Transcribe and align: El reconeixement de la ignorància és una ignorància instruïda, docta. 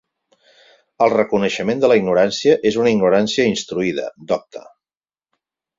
El 1.05 1.13
reconeixement 1.13 1.83
de 1.83 1.91
la 1.93 1.97
ignorància 2.01 2.57
és 2.71 2.81
una 2.85 2.95
ignorància 2.97 3.47
instruïda, 3.53 4.11
docta. 4.35 4.67